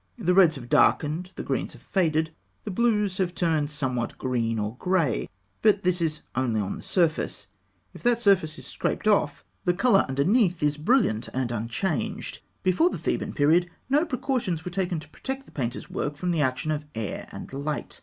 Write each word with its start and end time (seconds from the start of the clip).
The 0.17 0.33
reds 0.33 0.55
have 0.55 0.67
darkened, 0.67 1.29
the 1.35 1.43
greens 1.43 1.73
have 1.73 1.81
faded, 1.83 2.33
the 2.63 2.71
blues 2.71 3.17
have 3.19 3.35
turned 3.35 3.69
somewhat 3.69 4.17
green 4.17 4.57
or 4.57 4.75
grey; 4.77 5.29
but 5.61 5.83
this 5.83 6.01
is 6.01 6.21
only 6.33 6.59
on 6.59 6.75
the 6.75 6.81
surface. 6.81 7.45
If 7.93 8.01
that 8.01 8.19
surface 8.19 8.57
is 8.57 8.65
scraped 8.65 9.07
off, 9.07 9.45
the 9.63 9.75
colour 9.75 10.03
underneath 10.09 10.63
is 10.63 10.77
brilliant 10.77 11.29
and 11.35 11.51
unchanged. 11.51 12.39
Before 12.63 12.89
the 12.89 12.97
Theban 12.97 13.33
period, 13.33 13.69
no 13.91 14.03
precautions 14.03 14.65
were 14.65 14.71
taken 14.71 14.99
to 15.01 15.09
protect 15.09 15.45
the 15.45 15.51
painter's 15.51 15.87
work 15.87 16.15
from 16.17 16.31
the 16.31 16.41
action 16.41 16.71
of 16.71 16.87
air 16.95 17.27
and 17.31 17.53
light. 17.53 17.99